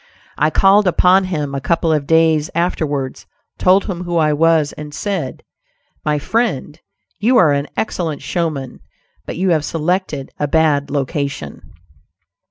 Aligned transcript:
I 0.35 0.49
called 0.49 0.87
upon 0.87 1.25
him 1.25 1.53
a 1.53 1.61
couple 1.61 1.93
of 1.93 2.07
days 2.07 2.49
afterwards; 2.55 3.27
told 3.59 3.85
him 3.85 4.03
who 4.05 4.17
I 4.17 4.33
was, 4.33 4.73
and 4.73 4.95
said: 4.95 5.43
"My 6.03 6.17
friend, 6.17 6.79
you 7.19 7.37
are 7.37 7.53
an 7.53 7.67
excellent 7.77 8.23
showman, 8.23 8.79
but 9.27 9.37
you 9.37 9.51
have 9.51 9.63
selected 9.63 10.31
a 10.39 10.47
bad 10.47 10.89
location." 10.89 11.61